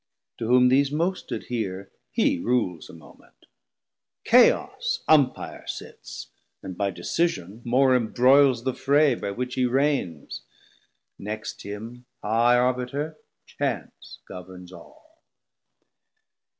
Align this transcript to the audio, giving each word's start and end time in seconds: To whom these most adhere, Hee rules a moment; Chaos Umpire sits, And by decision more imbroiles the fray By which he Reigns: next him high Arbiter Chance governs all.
To 0.39 0.47
whom 0.47 0.69
these 0.69 0.91
most 0.91 1.31
adhere, 1.31 1.91
Hee 2.11 2.39
rules 2.39 2.89
a 2.89 2.93
moment; 2.93 3.45
Chaos 4.23 5.03
Umpire 5.07 5.67
sits, 5.67 6.31
And 6.63 6.75
by 6.75 6.89
decision 6.89 7.61
more 7.63 7.93
imbroiles 7.93 8.63
the 8.63 8.73
fray 8.73 9.13
By 9.13 9.29
which 9.29 9.53
he 9.53 9.67
Reigns: 9.67 10.41
next 11.19 11.61
him 11.61 12.05
high 12.23 12.57
Arbiter 12.57 13.19
Chance 13.45 14.17
governs 14.27 14.71
all. 14.73 15.21